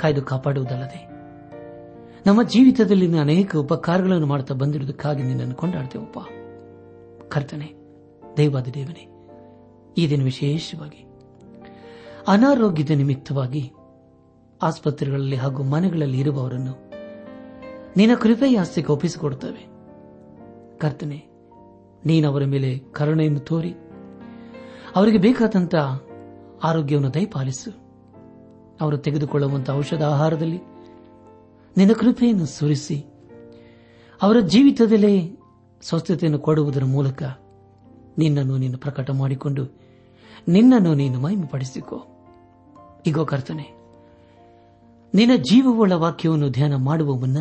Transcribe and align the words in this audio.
ಕಾಯ್ದು 0.00 0.22
ಕಾಪಾಡುವುದಲ್ಲದೆ. 0.22 1.00
ನಮ್ಮ 2.26 2.42
ಜೀವಿತದಲ್ಲಿ 2.42 3.18
ಅನೇಕ 3.18 3.56
ಉಪಕಾರಗಳನ್ನು 3.56 4.26
ಮಾಡುತ್ತಾ 4.26 4.54
ಬಂದಿರುವುದಕ್ಕಾಗಿ 4.54 5.22
ನಿನ್ನನ್ನು 5.22 5.54
ಕೊಂಡಾಡ್ತೇವಪ್ಪ. 5.54 6.18
ಕರ್ತನೆ 7.28 7.68
ದೈವಾದ 8.38 8.66
ದೇವನೇ, 8.66 9.04
ಈ 9.98 10.10
ದಿನ 10.10 10.22
ವಿಶೇಷವಾಗಿ 10.22 11.02
ಅನಾರೋಗ್ಯದ 12.28 12.90
ನಿಮಿತ್ತವಾಗಿ 12.90 13.72
ಆಸ್ಪತ್ರೆಗಳಲ್ಲಿ 14.62 15.36
ಹಾಗೂ 15.36 15.62
ಮನೆಗಳಲ್ಲಿ 15.62 16.18
ಇರುವವರನ್ನು 16.18 16.74
ನಿನ್ನ 17.96 18.14
ಕೃಪೆಯ 18.14 18.60
ಆಸ್ತಿಗೆ 18.60 18.92
ಒಪ್ಪಿಸಿಕೊಡುತ್ತೇವೆ 18.92 19.62
ಕರ್ತನೆ 20.78 21.18
ನೀನವರ 22.06 22.44
ಮೇಲೆ 22.44 22.70
ಕರುಣೆಯನ್ನು 22.92 23.40
ತೋರಿ 23.40 23.72
ಅವರಿಗೆ 24.96 25.18
ಬೇಕಾದಂತಹ 25.18 25.86
ಆರೋಗ್ಯವನ್ನು 26.64 27.14
ದಯಪಾಲಿಸು. 27.14 27.87
ಅವರು 28.80 28.98
ತೆಗೆದುಕೊಳ್ಳುವಂತಹ 28.98 29.74
ಔಷಧ 29.74 30.02
ಆಹಾರದಲ್ಲಿ 30.02 30.58
ನಿನ್ನ 31.76 31.92
ಕೃಪೆಯನ್ನು 31.92 32.46
ಸುರಿಸಿ 32.46 33.04
ಅವರ 34.22 34.40
ಜೀವಿತದಲ್ಲೇ 34.40 35.36
ಸ್ವಸ್ಥತೆಯನ್ನು 35.82 36.38
ಕೊಡುವುದರ 36.38 36.84
ಮೂಲಕ 36.84 37.22
ನಿನ್ನನ್ನು 38.18 38.56
ನೀನು 38.56 38.78
ಪ್ರಕಟ 38.78 39.10
ಮಾಡಿಕೊಂಡು 39.10 39.78
ನಿನ್ನನ್ನು 40.48 40.94
ನೀನು 40.94 41.20
ಮಹಿಮೆಪಡಿಸಿಕೋ. 41.20 42.06
ಈಗೋ 43.06 43.24
ಕರ್ತನೆ, 43.24 43.66
ನಿನ್ನ 45.14 45.36
ಜೀವವುಳ್ಳ 45.36 45.92
ವಾಕ್ಯವನ್ನು 45.92 46.50
ಧ್ಯಾನ 46.50 46.74
ಮಾಡುವ 46.74 47.14
ಮುನ್ನ 47.14 47.38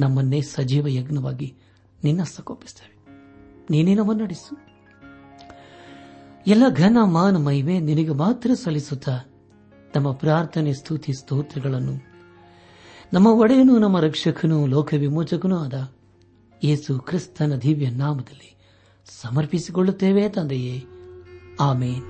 ನಮ್ಮನ್ನೇ 0.00 0.40
ಸಜೀವ 0.40 0.86
ಯಜ್ಞವಾಗಿ 0.86 1.56
ನಿನ್ನಸ್ತಕೋಪಿಸ್ತೇವೆ 2.04 2.96
ನೀನೇ 3.70 3.94
ನಮ್ಮನ್ನು 3.94 4.26
ಎಲ್ಲ 6.46 6.62
ಘನ 6.68 6.98
ಮಾನ 7.04 7.36
ಮಹಿಮೆ 7.36 7.80
ನಿನಗೆ 7.80 8.12
ಮಾತ್ರ 8.12 8.54
ಸಲ್ಲಿಸುತ್ತಾ 8.54 9.29
ನಮ್ಮ 9.96 10.12
ಪ್ರಾರ್ಥನೆ, 10.12 10.72
ಸ್ತುತಿ, 10.72 11.12
ಸ್ತೋತ್ರಗಳನ್ನು. 11.12 12.10
ನಮ್ಮ 13.12 13.26
ಒಡೆಯನು, 13.26 13.78
ನಮ್ಮ 13.78 14.00
ರಕ್ಷಕನೂ, 14.00 14.66
ಲೋಕವಿಮೋಚಕನೂ 14.66 15.56
ಆದ 15.56 15.92
ಯೇಸು 16.64 16.98
ಕ್ರಿಸ್ತನ 16.98 17.54
ದಿವ್ಯ 17.54 17.90
ನಾಮದಲ್ಲಿ 17.90 18.56
ಸಮರ್ಪಿಸಿಕೊಳ್ಳುತ್ತೇವೆ 19.22 20.28
ತಂದೆಯೇ. 20.28 20.84
ಆಮೇನ್. 21.60 22.02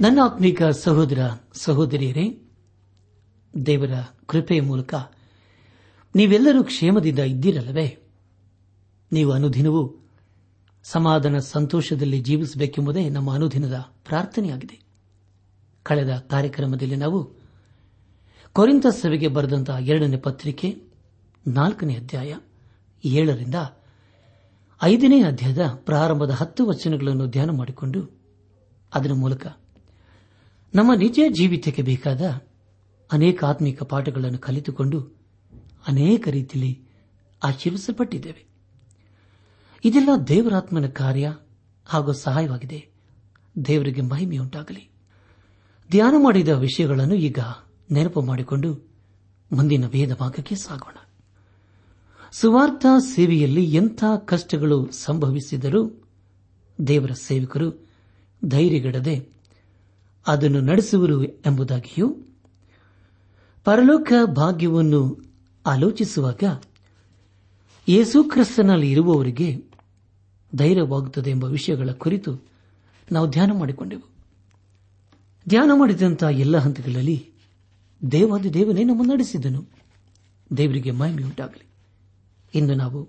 ನನ್ನ 0.00 0.18
ಆತ್ಮೀಕ 0.24 0.62
ಸಹೋದರ, 0.62 1.18
ಸಹೋದರಿಯರೇ, 1.52 2.38
ದೇವರ 3.66 3.90
ಕೃಪೆಯ 4.26 4.60
ಮೂಲಕ 4.60 4.94
ನೀವೆಲ್ಲರೂ 6.16 6.64
ಕ್ಷೇಮದಿಂದ 6.64 7.18
ಇದ್ದೀರಲ್ಲವೇ? 7.18 7.98
ನೀವು 9.12 9.32
ಅನುದಿನವೂ 9.32 10.06
ಸಮಾಧಾನ 10.84 11.38
ಸಂತೋಷದಲ್ಲಿ 11.38 12.20
ಜೀವಿಸಬೇಕೆಂಬುದೇ 12.20 13.08
ನಮ್ಮ 13.08 13.34
ಅನುದಿನದ 13.34 13.78
ಪ್ರಾರ್ಥನೆಯಾಗಿದೆ. 14.04 14.80
ಕಳೆದ 15.82 16.16
ಕಾರ್ಯಕ್ರಮದಲ್ಲಿ 16.30 16.96
ನಾವು 16.96 17.34
ಕೊರಿಂತ 18.52 18.86
ಸಭೆಗೆ 18.86 19.28
ಬರೆದಂತಹ 19.28 19.76
ಎರಡನೇ 19.80 20.16
ಪತ್ರಿಕೆ, 20.16 20.82
ನಾಲ್ಕನೇ 21.46 21.94
ಅಧ್ಯಾಯ, 21.94 22.34
ಏಳರಿಂದ 23.04 23.54
ಐದನೇ 24.82 25.22
ಅಧ್ಯಾಯದ 25.22 25.66
ಪ್ರಾರಂಭದ 25.76 26.30
ಹತ್ತು 26.30 26.66
ವಚನಗಳನ್ನು 26.66 27.26
ಧ್ಯಾನ 27.26 27.50
ಮಾಡಿಕೊಂಡು 27.50 28.20
ಅದರ 28.94 29.12
ಮೂಲಕ 29.12 29.46
ನಮ್ಮ 30.74 30.94
ನಿಜ 30.94 31.20
ಜೀವಿತಕ್ಕೆ 31.28 31.82
ಬೇಕಾದ 31.82 32.20
ಅನೇಕ 33.12 33.44
ಆತ್ಮಿಕ 33.44 33.82
ಪಾಠಗಳನ್ನು 33.82 34.38
ಕಲಿತುಕೊಂಡು 34.38 35.00
ಅನೇಕ 35.88 36.28
ರೀತಿಯಲ್ಲಿ 36.28 36.82
ಆಶೀರ್ವಿಸಲ್ಪಟ್ಟಿದ್ದೇವೆ. 37.44 38.44
ಇದೆಲ್ಲ 39.84 40.08
ದೇವರಾತ್ಮನ 40.28 40.86
ಕಾರ್ಯ 40.86 41.36
ಹಾಗೂ 41.84 42.12
ಸಹಾಯವಾಗಿದೆ. 42.12 42.88
ದೇವರಿಗೆ 43.66 44.00
ಮಹಿಮೆಯುಂಟಾಗಲಿ. 44.00 44.90
ಧ್ಯಾನ 45.90 46.14
ಮಾಡಿದ 46.18 46.48
ವಿಷಯಗಳನ್ನು 46.48 47.14
ಈಗ 47.14 47.38
ನೆನಪು 47.90 48.22
ಮಾಡಿಕೊಂಡು 48.22 48.88
ಮುಂದಿನ 49.52 49.86
ವೇದ 49.86 50.14
ಭಾಗಕ್ಕೆ 50.14 50.54
ಸಾಗೋಣ. 50.54 50.96
ಸುವಾರ್ಥ 52.32 52.86
ಸೇವೆಯಲ್ಲಿ 52.98 53.64
ಎಂಥ 53.74 54.04
ಕಷ್ಟಗಳು 54.24 54.90
ಸಂಭವಿಸಿದರೂ 54.90 56.04
ದೇವರ 56.86 57.10
ಸೇವಕರು 57.10 57.88
ಧೈರ್ಯಗೆಡದೆ 58.44 59.35
ಅದನ್ನು 60.26 60.60
ನಡೆಸುವರು 60.60 61.24
ಎಂಬುದಾಗಿಯೂ 61.24 62.16
ಪರಲೋಕ 63.64 64.12
ಭಾಗ್ಯವನ್ನು 64.24 65.24
ಆಲೋಚಿಸುವಾಗ 65.66 66.42
ಯೇಸುಕ್ರಿಸ್ತನಲ್ಲಿ 67.88 68.90
ಇರುವವರಿಗೆ 68.90 69.64
ಧೈರ್ಯವಾಗುತ್ತದೆ 70.56 71.30
ಎಂಬ 71.30 71.44
ವಿಷಯಗಳ 71.44 71.90
ಕುರಿತು 71.90 72.42
ನಾವು 73.12 73.30
ಧ್ಯಾನ 73.30 73.52
ಮಾಡಿಕೊಂಡೆವು. 73.52 74.10
ಧ್ಯಾನ 75.48 75.70
ಮಾಡಿದಂತಹ 75.74 76.28
ಎಲ್ಲ 76.28 76.56
ಹಂತಗಳಲ್ಲಿ 76.56 77.30
ದೇವಾದಿ 78.12 78.54
ದೇವನೇ 78.54 78.84
ನಮ್ಮ 78.84 79.02
ನಡೆಸಿದನು. 79.02 79.64
ದೇವರಿಗೆ 80.56 80.90
ಮಹಿಮೆಯುಂಟಾಗಲಿ. 80.90 81.66
ಇಂದು 82.54 82.74
ನಾವು 82.74 83.08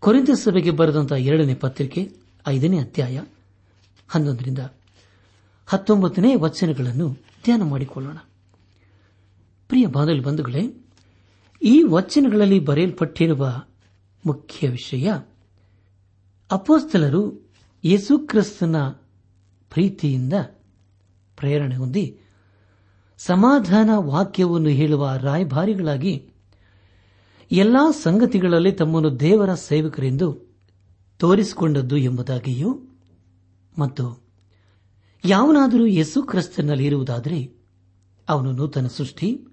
ಕೊರಿಂದ 0.00 0.28
ಸಭೆಗೆ 0.28 0.70
ಬರೆದಂತಹ 0.70 1.16
ಎರಡನೇ 1.16 1.54
ಪತ್ರಿಕೆ 1.54 2.12
ಐದನೇ 2.48 2.78
ಅಧ್ಯಾಯ 2.78 3.22
ಹನ್ನೊಂದರಿಂದ 4.08 4.58
ಹತ್ತೊಂಬತ್ತನೇ 5.70 6.34
ವಚನಗಳನ್ನು 6.34 7.12
ಧ್ಯಾನ 7.44 7.62
ಮಾಡಿಕೊಳ್ಳೋಣ. 7.62 8.16
ಪ್ರಿಯ 9.68 9.86
ಬಾಂಧವ್ಯ 9.86 10.20
ಬಂಧುಗಳೇ, 10.20 10.74
ಈ 11.62 11.82
ವಚನಗಳಲ್ಲಿ 11.82 12.60
ಬರೆಯಲ್ಪಟ್ಟಿರುವ 12.60 13.62
ಮುಖ್ಯ 14.26 14.68
ವಿಷಯ, 14.68 15.12
ಅಪೋಸ್ತಲರು 16.50 17.50
ಯೇಸುಕ್ರಿಸ್ತನ 17.84 18.76
ಪ್ರೀತಿಯಿಂದ 19.70 20.32
ಪ್ರೇರಣೆ 21.36 21.76
ಹೊಂದಿ 21.76 22.18
ಸಮಾಧಾನ 23.18 23.90
ವಾಕ್ಯವನ್ನು 23.94 24.68
ಹೇಳುವ 24.68 25.12
ರಾಯಭಾರಿಗಳಾಗಿ 25.20 26.28
ಎಲ್ಲಾ 27.52 27.90
ಸಂಗತಿಗಳಲ್ಲಿ 27.90 28.72
ತಮ್ಮನ್ನು 28.72 29.20
ದೇವರ 29.20 29.54
ಸೇವಕರೆಂದು 29.54 30.28
ತೋರಿಸಿಕೊಂಡದ್ದು 31.18 31.96
ಎಂಬುದಾಗಿಯೂ 31.96 32.78
ಮತ್ತು 33.78 34.29
ಯಾವನಾದರೂ 35.24 35.86
ಯೇಸು 35.86 36.22
ಕ್ರಿಸ್ತನಲ್ಲಿ 36.22 36.86
ಇರುವುದಾದರೆ 36.86 37.54
ಅವನು 38.28 38.52
ನೂತನ 38.52 38.86
ಸೃಷ್ಟಿ, 38.86 39.46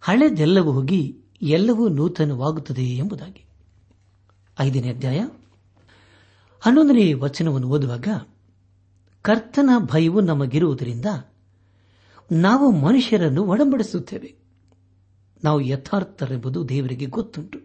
ಹಳೆದೆಲ್ಲವೂ 0.00 0.72
ಹೋಗಿ 0.72 1.18
ಎಲ್ಲವೂ 1.42 1.88
ನೂತನವಾಗುತ್ತದೆ 1.88 2.84
ಎಂಬುದಾಗಿ. 2.84 3.44
ಐದನೇ 4.60 4.90
ಅಧ್ಯಾಯ. 4.90 5.28
ಹನ್ನೊಂದನೇ 6.60 7.12
ವಚನವನ್ನು 7.12 7.68
ಓದುವಾಗ, 7.68 8.08
ಕರ್ತನ 9.22 9.70
ಭಯವು 9.78 10.20
ನಮಗಿರುವುದರಿಂದ 10.20 11.06
ನಾವು 12.32 12.70
ಮನುಷ್ಯರನ್ನು 12.70 13.44
ಒಡಂಬಡಿಸುತ್ತೇವೆ. 13.44 14.34
ನಾವು 15.44 15.60
ಯಥಾರ್ಥರೆಂಬುದು 15.60 16.68
ದೇವರಿಗೆ 16.68 17.06
ಗೊತ್ತುಂಟು. 17.06 17.58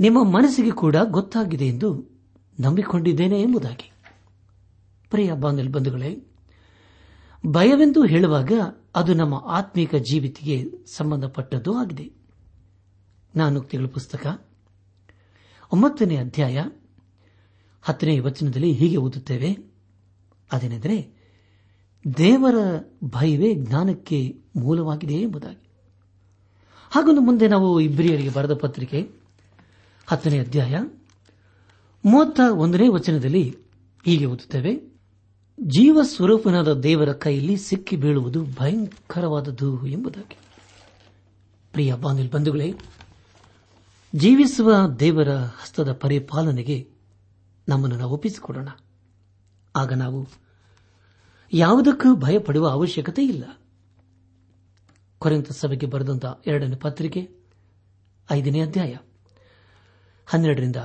ನಿಮ್ಮ 0.00 0.24
ಮನಸ್ಸಿಗೆ 0.24 0.70
ಕೂಡ 0.70 0.96
ಗೊತ್ತಾಗಿದೆ 1.04 1.66
ಎಂದು 1.66 2.04
ನಂಬಿಕೊಂಡಿದ್ದೇನೆ 2.60 3.42
ಎಂಬುದಾಗಿ. 3.42 3.91
ಪ್ರಿಯ 5.12 5.32
ಬಾಂಧವೇ 5.32 6.26
ಭಯವೆಂದು 7.46 8.06
ಹೇಳುವಾಗ 8.06 8.52
ಅದು 8.94 9.14
ನಮ್ಮ 9.14 9.34
ಆತ್ಮೀಕ 9.34 9.94
ಜೀವಿತಿಗೆ 9.94 10.86
ಸಂಬಂಧಪಟ್ಟದ್ದು 10.86 11.74
ಆಗಿದೆ. 11.74 12.12
ನಾನುಕ್ತಿಗಳ 13.36 13.86
ಪುಸ್ತಕ, 13.86 14.46
ಒಂಬತ್ತನೇ 15.72 16.16
ಅಧ್ಯಾಯ, 16.16 16.64
ಹತ್ತನೇ 17.82 18.18
ವಚನದಲ್ಲಿ 18.18 18.72
ಹೀಗೆ 18.72 18.96
ಓದುತ್ತೇವೆ. 18.96 19.52
ಅದೇನೆಂದರೆ, 20.52 21.14
ದೇವರ 22.18 22.54
ಭಯವೇ 23.04 23.54
ಜ್ಞಾನಕ್ಕೆ 23.54 24.42
ಮೂಲವಾಗಿದೆ 24.56 25.14
ಎಂಬುದಾಗಿ. 25.14 25.70
ಹಾಗೊಂದು 26.90 27.20
ಮುಂದೆ 27.20 27.48
ನಾವು 27.48 27.80
ಇಬ್ರಿಯರಿಗೆ 27.80 28.30
ಬರೆದ 28.30 28.54
ಪತ್ರಿಕೆ, 28.54 29.10
ಹತ್ತನೇ 30.06 30.38
ಅಧ್ಯಾಯ, 30.38 30.76
ಮೂವತ್ತ 32.04 32.40
ಒಂದನೇ 32.52 32.88
ವಚನದಲ್ಲಿ 32.88 33.56
ಹೀಗೆ 34.04 34.26
ಓದುತ್ತೇವೆ. 34.26 34.91
ಜೀವ 35.64 36.02
ಸ್ವರೂಪನಾದ 36.02 36.80
ದೇವರ 36.80 37.12
ಕೈಯಲ್ಲಿ 37.12 37.56
ಸಿಕ್ಕಿ 37.56 37.96
ಬೀಳುವುದು 37.96 38.44
ಭಯಂಕರವಾದದ್ದು 38.44 39.86
ಎಂಬುದಾಗಿ. 39.86 40.36
ಪ್ರಿಯ 41.72 41.94
ಬಾನಿಲ್ 41.94 42.30
ಬಂಧುಗಳೇ, 42.30 42.74
ಜೀವಿಸುವ 44.14 44.88
ದೇವರ 45.00 45.28
ಹಸ್ತದ 45.30 45.92
ಪರಿಪಾಲನೆಗೆ 45.92 46.90
ನಮ್ಮನ್ನು 47.68 47.96
ನಾವು 47.96 48.12
ಒಪ್ಪಿಸಿಕೊಡೋಣ. 48.12 48.68
ಆಗ 49.76 49.92
ನಾವು 49.92 50.28
ಯಾವುದಕ್ಕೂ 51.52 52.16
ಭಯಪಡುವ 52.16 52.68
ಅವಶ್ಯಕತೆ 52.68 53.24
ಇಲ್ಲ. 53.24 53.44
ಕೊರೆಂತ 55.18 55.52
ಸಭೆಗೆ 55.52 55.86
ಬರೆದಂತಹ 55.86 56.42
ಎರಡನೇ 56.46 56.76
ಪತ್ರಿಕೆ, 56.76 57.30
ಐದನೇ 58.30 58.60
ಅಧ್ಯಾಯ, 58.60 58.96
ಹನ್ನೆರಡರಿಂದ 60.26 60.76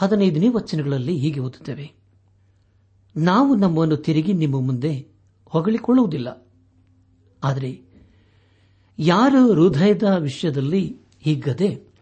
ಹದಿನೈದನೇ 0.00 0.48
ವಚನಗಳಲ್ಲಿ 0.48 1.18
ಹೀಗೆ 1.18 1.40
ಓದುತ್ತೇವೆ. 1.40 2.03
ನಾವು 3.16 3.54
ನಮ್ಮನ್ನು 3.56 3.96
ತಿರುಗಿ 3.96 4.32
ನಿಮ್ಮ 4.32 4.60
ಮುಂದೆ 4.60 5.08
ಹೊಗಳಿಕೊಳ್ಳುವುದಿಲ್ಲ. 5.44 6.48
ಆದರೆ 7.44 7.82
ಯಾರು 8.98 9.52
ಹೃದಯದ 9.52 10.02
ವಿಷಯದಲ್ಲಿ 10.02 10.96
ಹಿಗ್ಗದೆ 11.20 11.94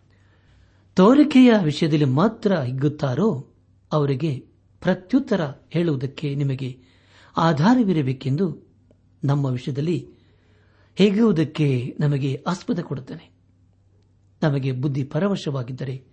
ತೋರಿಕೆಯ 0.95 1.52
ವಿಷಯದಲ್ಲಿ 1.62 2.04
ಮಾತ್ರ 2.04 2.61
ಹಿಗ್ಗುತ್ತಾರೋ 2.61 3.49
ಅವರಿಗೆ 3.92 4.38
ಪ್ರತ್ಯುತ್ತರ 4.81 5.40
ಹೇಳುವುದಕ್ಕೆ 5.71 6.35
ನಿಮಗೆ 6.35 6.78
ಆಧಾರವಿರಬೇಕೆಂದು 7.37 8.73
ನಮ್ಮ 9.25 9.47
ವಿಷಯದಲ್ಲಿ 9.47 10.09
ಹೇಗುವುದಕ್ಕೆ 10.95 11.97
ನಮಗೆ 12.00 12.45
ಆಸ್ಪದ 12.47 12.78
ಕೊಡುತ್ತಾನೆ. 12.78 13.31
ನಮಗೆ 14.42 14.73
ಬುದ್ಧಿ 14.73 15.04
ಪರವಶವಾಗಿದ್ದರೆ 15.04 16.04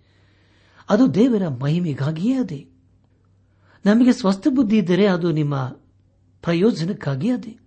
ಅದು 0.90 1.14
ದೇವರ 1.14 1.48
ಮಹಿಮೆಗಾಗಿಯೇ 1.48 2.34
ಅದೇ. 2.34 2.69
ನಮಗೆ 3.84 4.12
ಸ್ವಸ್ಥ 4.12 4.46
ಬುದ್ಧಿ 4.54 4.78
ಇದ್ದರೆ 4.78 5.06
ಅದು 5.06 5.30
ನಿಮ್ಮ 5.30 5.76
ಪ್ರಯೋಜನಕ್ಕಾಗಿ 6.42 7.30
ಅದೇ. 7.30 7.58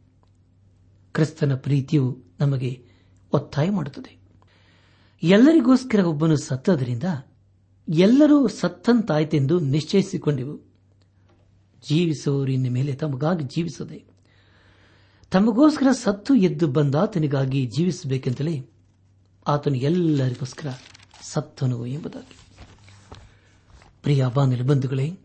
ಕ್ರಿಸ್ತನ 1.14 1.56
ಪ್ರೀತಿಯು 1.56 2.24
ನಮಗೆ 2.40 2.86
ಒತ್ತಾಯ 3.34 3.70
ಮಾಡುತ್ತದೆ. 3.70 4.18
ಎಲ್ಲರಿಗೋಸ್ಕರ 5.24 6.00
ಒಬ್ಬನು 6.00 6.38
ಸತ್ತದರಿಂದ 6.38 7.04
ಎಲ್ಲರೂ 7.90 8.48
ಸತ್ತಂತಾಯ್ತೆಂದು 8.48 9.60
ನಿಶ್ಚಯಿಸಿಕೊಂಡೆವು. 9.60 10.58
ಜೀವಿಸುವವರಿನ 11.90 12.68
ಮೇಲೆ 12.70 12.94
ತಮಗಾಗಿ 12.94 13.44
ಜೀವಿಸದೆ. 13.44 14.04
ತಮಗೋಸ್ಕರ 15.32 15.92
ಸತ್ತು 15.92 16.36
ಎದ್ದು 16.36 16.68
ಬಂದಾತನಿಗಾಗಿ 16.68 17.66
ಜೀವಿಸಬೇಕೆಂತಲೇ 17.66 18.70
ಆತನು 19.48 19.76
ಎಲ್ಲರಿಗೋಸ್ಕರ 19.76 20.68
ಸತ್ತನು 21.22 21.86
ಎಂಬುದಾಗಿ. 21.86 22.38
ಪ್ರಿಯ 24.02 24.26
ಬಾನಿಲ 24.34 24.64
ಬಂಧುಗಳೇ 24.64 25.20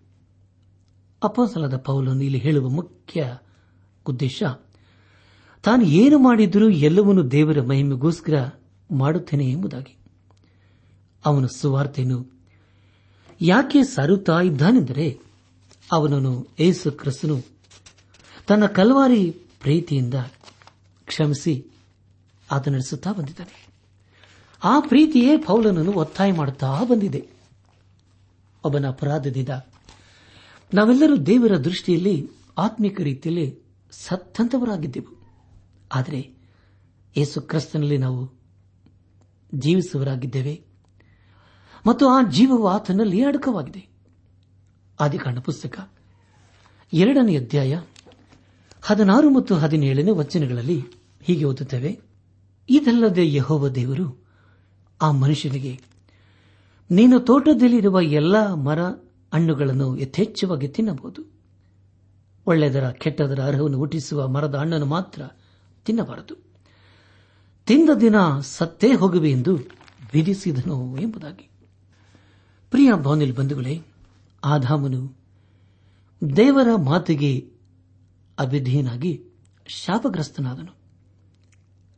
ಅಪಸಲದ 1.23 1.77
ಪೌಲನ್ನು 1.77 2.23
ಇಲ್ಲಿ 2.23 2.39
ಹೇಳುವ 2.39 2.69
ಮುಖ್ಯ 2.69 3.37
ಉದ್ದೇಶ, 4.07 4.43
ತಾನು 5.63 5.83
ಏನು 5.83 6.19
ಮಾಡಿದರೂ 6.19 6.69
ಎಲ್ಲವನ್ನೂ 6.69 7.23
ದೇವರ 7.23 7.63
ಮಹಿಮೆಗೋಸ್ಕರ 7.63 8.51
ಮಾಡುತ್ತೇನೆ 8.91 9.51
ಎಂಬುದಾಗಿ. 9.51 9.97
ಅವನು 11.25 11.49
ಸುವಾರ್ತೆಯನ್ನು 11.49 12.27
ಯಾಕೆ 13.41 13.83
ಸಾರುತ್ತಾ 13.83 14.41
ಇದ್ದಾನೆಂದರೆ, 14.41 15.19
ಅವನನ್ನು 15.93 16.47
ಏಸು 16.61 16.93
ಕ್ರಿಸ್ತನು 16.93 17.43
ತನ್ನ 18.47 18.67
ಕಲ್ವಾರಿ 18.67 19.31
ಪ್ರೀತಿಯಿಂದ 19.31 20.15
ಕ್ಷಮಿಸಿ 21.05 21.67
ಆತ 22.51 22.69
ನಡೆಸುತ್ತಾ 22.69 23.13
ಬಂದಿದ್ದಾನೆ. 23.13 23.69
ಆ 24.65 24.81
ಪ್ರೀತಿಯೇ 24.81 25.37
ಪೌಲನನ್ನು 25.37 25.93
ಒತ್ತಾಯ 25.93 26.33
ಮಾಡುತ್ತಾ 26.33 26.81
ಬಂದಿದೆ. 26.91 27.29
ಒಬ್ಬನ 28.65 28.89
ಅಪರಾಧದಿಂದ 28.89 29.49
ನಾವೆಲ್ಲರೂ 30.75 31.17
ದೇವರ 31.17 31.57
ದೃಷ್ಟಿಯಲ್ಲಿ 31.57 32.31
ಆತ್ಮಿಕ 32.59 33.01
ರೀತಿಯಲ್ಲಿ 33.01 33.47
ಸತ್ತಂತವರಾಗಿದ್ದೆವು. 33.91 35.13
ಆದರೆ 35.95 36.21
ಯೇಸು 37.17 37.41
ಕ್ರಿಸ್ತನಲ್ಲಿ 37.41 37.99
ನಾವು 37.99 38.21
ಜೀವಿಸುವರಾಗಿದ್ದೇವೆ 39.55 40.55
ಮತ್ತು 41.87 42.09
ಆ 42.09 42.19
ಜೀವವು 42.23 42.69
ಆತನಲ್ಲಿ 42.69 43.25
ಅಡಕವಾಗಿದೆ. 43.25 43.83
ಆದಿಕಾಂಡ 45.01 45.39
ಪುಸ್ತಕ 45.39 45.91
ಎರಡನೇ 46.93 47.37
ಅಧ್ಯಾಯ 47.37 47.81
ಹದಿನಾರು 48.83 49.31
ಮತ್ತು 49.31 49.55
ಹದಿನೇಳನೇ 49.55 50.11
ವಚನಗಳಲ್ಲಿ 50.11 50.79
ಹೀಗೆ 51.23 51.45
ಓದುತ್ತೇವೆ, 51.45 52.01
ಇದಲ್ಲದೆ 52.69 53.35
ಯಹೋವ 53.35 53.69
ದೇವರು 53.69 54.07
ಆ 55.03 55.11
ಮನುಷ್ಯನಿಗೆ, 55.13 55.81
ನೀನು 56.91 57.21
ತೋಟದಲ್ಲಿರುವ 57.21 58.01
ಎಲ್ಲಾ 58.01 58.55
ಮರ 58.55 58.79
ಹಣ್ಣುಗಳನ್ನು 59.35 59.99
ಯಥೇಚ್ಛವಾಗಿ 59.99 60.69
ತಿನ್ನಬಹುದು. 60.69 61.23
ಒಳ್ಳೆಯದರ 62.47 62.89
ಕೆಟ್ಟದರ 62.89 63.43
ಅರ್ಹವನ್ನು 63.45 63.79
ಹುಟ್ಟಿಸುವ 63.79 64.29
ಮರದ 64.29 64.55
ಹಣ್ಣನ್ನು 64.55 64.87
ಮಾತ್ರ 64.87 65.23
ತಿನ್ನಬಾರದು. 65.85 66.35
ತಿಂದ 67.67 67.91
ದಿನ 68.01 68.15
ಸತ್ತೇ 68.41 68.95
ಹೋಗುವೆ 68.95 69.31
ಎಂದು 69.31 69.57
ವಿಧಿಸಿದನು 70.13 70.99
ಎಂಬುದಾಗಿ. 70.99 71.51
ಪ್ರಿಯ 72.71 72.93
ಬಾನಿಲ್ 72.93 73.37
ಬಂಧುಗಳೇ 73.37 73.83
ಆಧಾಮನು 74.45 75.17
ದೇವರ 76.37 76.69
ಮಾತಿಗೆ 76.77 77.51
ಅಭಿಧೀನಾಗಿ 78.39 79.25
ಶಾಪಗ್ರಸ್ತನಾದನು. 79.67 80.77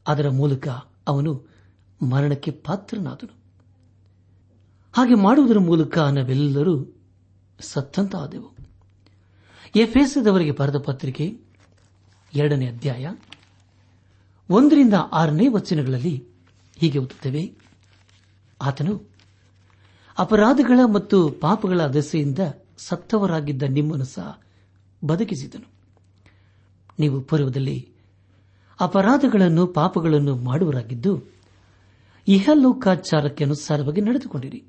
ಅದರ 0.08 0.28
ಮೂಲಕ 0.28 0.68
ಅವನು 1.06 1.46
ಮರಣಕ್ಕೆ 2.10 2.50
ಪಾತ್ರನಾದನು. 2.50 3.34
ಹಾಗೆ 4.92 5.14
ಮಾಡುವುದರ 5.14 5.58
ಮೂಲಕ 5.58 5.98
ನಾವೆಲ್ಲರೂ 5.98 6.99
ಸತ್ತಂತಾದೆವು. 7.60 8.50
ಎಫೆಸದವರಿಗೆ 9.76 10.50
ಬರೆದ 10.50 10.76
ಪತ್ರಿಕೆ 10.76 11.38
ಎರಡನೇ 12.34 12.66
ಅಧ್ಯಾಯ 12.66 13.08
ಒಂದರಿಂದ 14.50 14.94
ಆರನೇ 15.12 15.48
ವಚನಗಳಲ್ಲಿ 15.48 16.24
ಹೀಗೆ 16.76 16.98
ಓದುತ್ತೇವೆ. 16.98 17.52
ಆತನು, 18.62 19.10
ಅಪರಾಧಗಳ 20.18 20.78
ಮತ್ತು 20.92 21.28
ಪಾಪಗಳ 21.28 21.86
ದೆಸೆಯಿಂದ 21.86 22.38
ಸತ್ತವರಾಗಿದ್ದ 22.78 23.62
ನಿಮ್ಮನ್ನು 23.62 24.04
ಸಹ 24.04 24.40
ಬದುಕಿಸಿದನು. 25.04 25.70
ನೀವು 26.98 27.20
ಪೂರ್ವದಲ್ಲಿ 27.20 27.88
ಅಪರಾಧಗಳನ್ನು 28.80 29.66
ಪಾಪಗಳನ್ನು 29.66 30.36
ಮಾಡುವರಾಗಿದ್ದು 30.36 31.22
ಇಹಲೋಕಾಚಾರಕ್ಕೆ 32.28 33.44
ಅನುಸಾರವಾಗಿ 33.44 34.00
ನಡೆದುಕೊಂಡಿರಿ. 34.00 34.64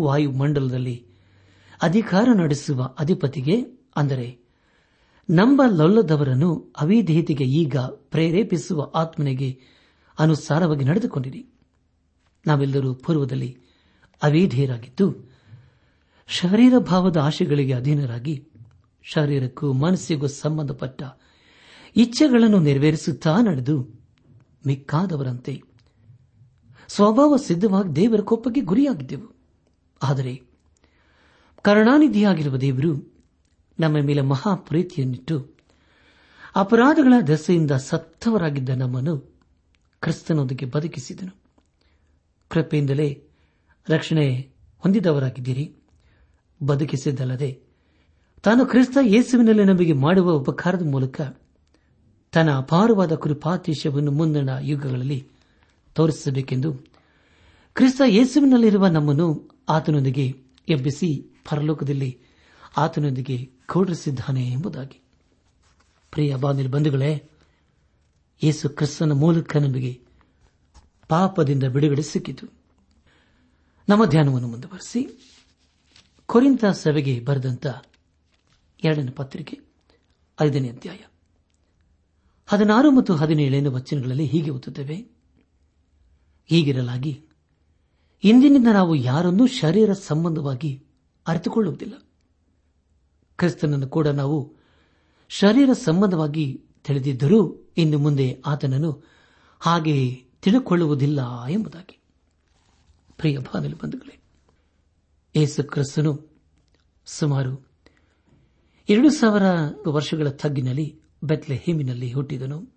ವಾಯುಮಂಡಲದಲ್ಲಿ 0.00 1.06
ಅಧಿಕಾರ 1.82 2.28
ನಡೆಸುವ 2.34 2.94
ಅಧಿಪತಿಗೆ 2.98 3.62
ಅಂದರೆ 3.96 4.38
ನಂಬಲೊಲ್ಲದವರನ್ನು 5.30 6.72
ಅವಿಧೇಯತೆಗೆ 6.80 7.44
ಈಗ 7.44 7.76
ಪ್ರೇರೇಪಿಸುವ 7.76 8.92
ಆತ್ಮನಿಗೆ 8.94 9.60
ಅನುಸಾರವಾಗಿ 10.18 10.84
ನಡೆದುಕೊಂಡಿರಿ. 10.84 11.46
ನಾವೆಲ್ಲರೂ 12.46 12.94
ಪೂರ್ವದಲ್ಲಿ 12.94 13.58
ಅವಿಧೇಯರಾಗಿದ್ದು, 14.22 15.30
ಶರೀರ 16.28 16.78
ಭಾವದ 16.78 17.16
ಆಶೆಗಳಿಗೆ 17.16 17.72
ಅಧೀನರಾಗಿ, 17.72 18.48
ಶರೀರಕ್ಕೂ 19.02 19.72
ಮನಸ್ಸಿಗೂ 19.72 20.26
ಸಂಬಂಧಪಟ್ಟ 20.26 21.02
ಇಚ್ಛೆಗಳನ್ನು 21.96 22.58
ನೆರವೇರಿಸುತ್ತಾ 22.58 23.36
ನಡೆದು 23.40 23.88
ಮಿಕ್ಕಾದವರಂತೆ 24.66 25.62
ಸ್ವಭಾವ 26.88 27.36
ಸಿದ್ಧವಾಗಿ 27.36 27.96
ದೇವರ 27.96 28.20
ಕೋಪಕ್ಕೆ 28.20 28.60
ಗುರಿಯಾಗಿದ್ದೆವು. 28.60 29.36
ಆದರೆ 30.02 30.53
ಕರುಣಾನಿಧಿಯಾಗಿರುವ 31.64 32.56
ದೇವರು 32.56 32.92
ನಮ್ಮ 33.80 33.96
ಮೇಲೆ 34.00 34.20
ಮಹಾ 34.20 34.54
ಪ್ರೀತಿಯನ್ನಿಟ್ಟು 34.54 35.50
ಅಪರಾಧಗಳ 36.56 37.14
ದಸೆಯಿಂದ 37.26 37.70
ಸತ್ತವರಾಗಿದ್ದ 37.70 38.68
ನಮ್ಮನ್ನು 38.68 39.18
ಕ್ರಿಸ್ತನೊಂದಿಗೆ 40.00 40.66
ಬದುಕಿಸಿದನು. 40.66 41.32
ಕೃಪೆಯಿಂದಲೇ 42.48 43.22
ರಕ್ಷಣೆ 43.88 44.48
ಹೊಂದಿದವರಾಗಿದ್ದೀರಿ. 44.78 45.74
ಬದುಕಿಸಿದ್ದಲ್ಲದೆ 46.66 47.60
ತಾನು 48.42 48.66
ಕ್ರಿಸ್ತ 48.66 48.98
ಯೇಸುವಿನಲ್ಲಿ 49.02 49.64
ನಮಗೆ 49.64 49.92
ಮಾಡುವ 49.92 50.32
ಉಪಕಾರದ 50.32 50.82
ಮೂಲಕ 50.86 51.20
ತನ್ನ 52.32 52.50
ಅಪಾರವಾದ 52.50 53.14
ಕೃಪಾತಿಶಯವನ್ನು 53.14 54.10
ಮುಂದಿನ 54.10 54.50
ಯುಗಗಳಲ್ಲಿ 54.60 55.28
ತೋರಿಸಬೇಕೆಂದು 55.94 56.72
ಕ್ರಿಸ್ತ 57.74 58.02
ಯೇಸುವಿನಲ್ಲಿರುವ 58.06 58.86
ನಮ್ಮನ್ನು 58.86 59.50
ಆತನೊಂದಿಗೆ 59.68 60.26
ಎಬ್ಬಿಸಿ 60.68 61.33
ಪರಲೋಕದಲ್ಲಿ 61.50 62.18
ಆತನೊಂದಿಗೆ 62.76 63.50
ಕೂಡಿಸಿದ್ದಾನೆ 63.68 64.50
ಎಂಬುದಾಗಿ. 64.50 65.00
ಪ್ರಿಯ 66.10 66.36
ಬಾಂಧವ 66.36 66.68
ಬಂಧುಗಳೇ, 66.68 67.30
ಯೇಸು 68.42 68.68
ಕ್ರಿಸ್ತನ 68.68 69.12
ಮೂಲಕ 69.12 69.56
ನಮಗೆ 69.56 70.00
ಪಾಪದಿಂದ 71.08 71.64
ಬಿಡುಗಡೆ 71.64 72.02
ಸಿಕ್ಕಿತು. 72.02 72.46
ನಮ್ಮ 73.88 74.04
ಧ್ಯಾನವನ್ನು 74.04 74.48
ಮುಂದುವರೆಸಿ. 74.48 75.30
ಕೊರಿಂತ 76.26 76.64
ಸಭೆಗೆ 76.64 77.20
ಬರೆದಂತ 77.20 77.66
ಎರಡನೇ 78.84 79.10
ಪತ್ರಿಕೆ, 79.10 79.60
ಐದನೇ 80.40 80.68
ಅಧ್ಯಾಯ. 80.68 80.98
ಹದಿನಾರು 82.46 82.90
ಮತ್ತು 82.90 83.14
ಹದಿನೇಳನೇ 83.14 83.68
ವಚನಗಳಲ್ಲಿ 83.68 84.26
ಹೀಗೆ 84.26 84.50
ಓದುತ್ತೇವೆ. 84.50 84.96
ಹೀಗಿರಲಾಗಿ, 86.46 87.24
ಇಂದಿನಿಂದ 88.24 88.66
ನಾವು 88.72 88.94
ಯಾರನ್ನೂ 88.94 89.46
ಶರೀರ 89.46 89.92
ಸಂಬಂಧವಾಗಿ 89.92 90.83
ಅರಿತುಕೊಳ್ಳುವುದಿಲ್ಲ. 91.26 91.94
ಕ್ರಿಸ್ತನನ್ನು 93.38 93.88
ಕೂಡ 93.88 94.08
ನಾವು 94.08 94.52
ಶರೀರ 95.28 95.72
ಸಂಬಂಧವಾಗಿ 95.72 96.64
ತಿಳಿದಿದ್ದರೂ 96.84 97.72
ಇನ್ನು 97.76 97.98
ಮುಂದೆ 97.98 98.42
ಆತನನ್ನು 98.46 99.04
ಹಾಗೆ 99.60 100.24
ತಿಳಿಕೊಳ್ಳುವುದಿಲ್ಲ 100.42 101.46
ಎಂಬುದಾಗಿ. 101.46 101.98
ಪ್ರಿಯ 103.16 103.38
ಬಾನಲು 103.38 103.76
ಬಂಧುಗಳೇ 103.76 104.20
ಏಸು 105.36 105.64
ಕ್ರಿಸ್ತನು 105.64 106.30
ಸುಮಾರು 107.06 107.70
ಎರಡು 108.88 109.10
ಸಾವಿರ 109.10 109.42
ವರ್ಷಗಳ 109.88 110.28
ತಗ್ಗಿನಲ್ಲಿ 110.28 111.00
ಬೆತ್ಲೆ 111.22 111.56
ಹಿಮಿನಲ್ಲಿ 111.56 112.12
ಹುಟ್ಟಿದನು, 112.12 112.74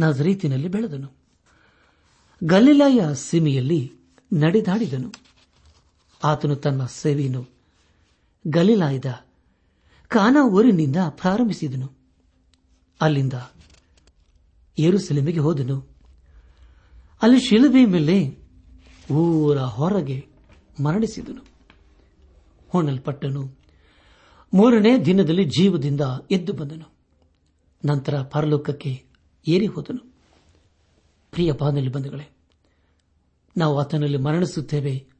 ನಜರೀತಿನಲ್ಲಿ 0.00 0.68
ಬೆಳೆದನು, 0.68 1.12
ಗಲಿಲಾಯ 2.44 3.00
ಸೀಮೆಯಲ್ಲಿ 3.14 3.92
ನಡೆದಾಡಿದನು. 4.32 5.23
ಆತನು 6.24 6.56
ತನ್ನ 6.56 6.86
ಸೇವೆಯನ್ನು 6.86 7.46
ಗಲಿಲಾಯದ 8.46 9.24
ಕಾನಾ 10.08 10.42
ಊರಿನಿಂದ 10.42 10.96
ಪ್ರಾರಂಭಿಸಿದನು. 11.08 11.92
ಅಲ್ಲಿಂದ 13.00 13.32
ಏರುಸೆಲೆಮೆಗೆ 14.78 15.38
ಹೋದನು. 15.38 15.88
ಅಲ್ಲಿ 17.22 17.40
ಶಿಲುಬೆ 17.40 17.84
ಮೇಲೆ 17.84 18.38
ಊರ 19.12 19.58
ಹೊರಗೆ 19.58 20.26
ಮರಣಿಸಿದನು. 20.82 21.44
ಹೊಣಲ್ಪಟ್ಟನು. 22.68 23.58
ಮೂರನೇ 24.54 24.98
ದಿನದಲ್ಲಿ 24.98 25.44
ಜೀವದಿಂದ 25.44 26.00
ಎದ್ದು 26.30 26.52
ಬಂದನು. 26.52 26.94
ನಂತರ 27.84 28.22
ಪರಲೋಕಕ್ಕೆ 28.22 29.04
ಏರಿ 29.48 29.66
ಹೋದನು. 29.66 30.14
ಪ್ರಿಯ 31.30 31.52
ಬಾನಲಿ 31.52 31.88
ಬಂಧುಗಳೇ, 31.88 32.36
ನಾವು 33.56 33.80
ಆತನಲ್ಲಿ 33.80 34.16
ಮರಣಿಸುತ್ತೇವೆ. 34.16 35.13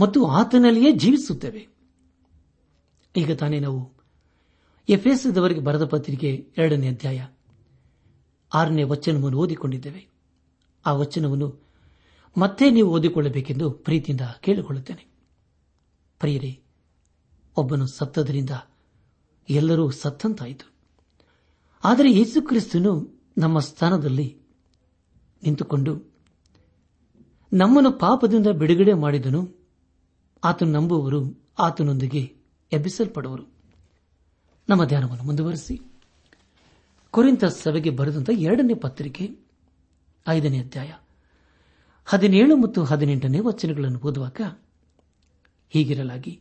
ಮತ್ತು 0.00 0.26
ಆತನಲ್ಲಿಯೇ 0.26 0.92
ಜೀವಿಸುತ್ತೇವೆ. 0.92 1.68
ಈಗ 3.16 3.32
ತಾನೇ 3.32 3.60
ನಾವು 3.60 3.92
ಎಫ್ಎಸ್ದವರಿಗೆ 4.88 5.60
ಬರೆದ 5.60 5.84
ಪತ್ರಿಕೆ 5.84 6.52
ಎರಡನೇ 6.58 6.88
ಅಧ್ಯಾಯ 6.88 7.26
ಆರನೇ 8.54 8.82
ವಚನವನ್ನು 8.82 9.38
ಓದಿಕೊಂಡಿದ್ದೇವೆ. 9.38 10.08
ಆ 10.86 10.92
ವಚನವನ್ನು 10.92 11.64
ಮತ್ತೆ 12.38 12.70
ನೀವು 12.70 12.90
ಓದಿಕೊಳ್ಳಬೇಕೆಂದು 12.90 13.70
ಪ್ರೀತಿಯಿಂದ 13.70 14.20
ಕೇಳಿಕೊಳ್ಳುತ್ತೇನೆ. 14.40 15.06
ಪ್ರಿಯರೇ, 16.18 16.62
ಒಬ್ಬನು 17.56 17.86
ಸತ್ತದರಿಂದ 17.86 18.50
ಎಲ್ಲರೂ 19.50 19.90
ಸತ್ತಂತಾಯಿತು. 19.90 20.72
ಆದರೆ 21.84 22.12
ಯೇಸುಕ್ರಿಸ್ತನು 22.12 23.22
ನಮ್ಮ 23.38 23.58
ಸ್ಥಾನದಲ್ಲಿ 23.58 24.38
ನಿಂತುಕೊಂಡು 25.42 26.14
ನಮ್ಮನ್ನು 27.52 27.92
ಪಾಪದಿಂದ 27.92 28.46
ಬಿಡುಗಡೆ 28.46 28.92
ಮಾಡಿದನು. 28.92 29.63
ಆತನು 30.44 30.72
ನಂಬುವವರು 30.72 31.40
ಆತನೊಂದಿಗೆ 31.58 32.36
ಎಬ್ಬಿಸಲ್ಪಡುವರು. 32.72 33.44
ನಮ್ಮ 34.68 34.84
ಧ್ಯಾನವನ್ನು 34.84 35.24
ಮುಂದುವರೆಸಿ. 35.24 35.80
ಕುರಿತ 37.10 37.44
ಸಭೆಗೆ 37.44 37.90
ಬರೆದಂತಹ 37.90 38.40
ಎರಡನೇ 38.40 38.74
ಪತ್ರಿಕೆ, 38.74 39.38
ಐದನೇ 40.28 40.58
ಅಧ್ಯಾಯ, 40.58 40.92
ಹದಿನೇಳು 42.04 42.56
ಮತ್ತು 42.56 42.84
ಹದಿನೆಂಟನೇ 42.84 43.38
ವಚನಗಳನ್ನು 43.40 43.98
ಓದುವಾಗ 43.98 44.40
ಹೀಗಿರಲಾಗಿ, 45.70 46.40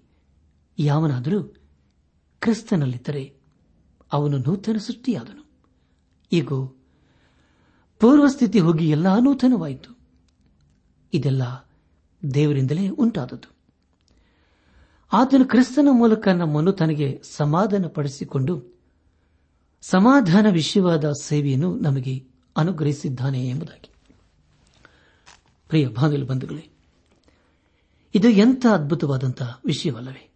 ಯಾವನಾದರೂ 0.80 1.44
ಕ್ರಿಸ್ತನಲ್ಲಿದ್ದರೆ 2.40 3.34
ಅವನು 4.12 4.38
ನೂತನ 4.38 4.78
ಸೃಷ್ಟಿಯಾದನು. 4.78 5.46
ಈಗ, 6.32 6.48
ಪೂರ್ವಸ್ಥಿತಿ 8.00 8.60
ಹೋಗಿ 8.60 8.90
ಎಲ್ಲ 8.90 9.20
ನೂತನವಾಯಿತು. 9.20 9.98
ಇದೆಲ್ಲ 11.14 11.70
ದೇವರಿಂದಲೇ 12.34 12.90
ಉಂಟಾದದ್ದು. 12.90 13.53
ಆತನು 15.14 15.46
ಕ್ರಿಸ್ತನ 15.46 15.88
ಮೂಲಕ 15.92 16.28
ನಮ್ಮನ್ನು 16.28 16.72
ತನಗೆ 16.72 17.22
ಸಮಾಧಾನ 17.24 17.86
ಪಡಿಸಿಕೊಂಡು 17.86 18.82
ಸಮಾಧಾನ 19.82 20.46
ವಿಷಯವಾದ 20.52 21.12
ಸೇವೆಯನ್ನು 21.12 21.76
ನಮಗೆ 21.76 22.26
ಅನುಗ್ರಹಿಸಿದ್ದಾನೆ 22.58 23.48
ಎಂಬುದಾಗಿ. 23.50 23.90
ಪ್ರಿಯ 25.68 25.88
ಬಂಧುಗಳೇ, 26.28 26.70
ಇದು 28.16 28.30
ಎಂಥ 28.30 28.66
ಅದ್ಭುತವಾದಂತಹ 28.74 29.62
ವಿಷಯವಲ್ಲವೇ? 29.66 30.34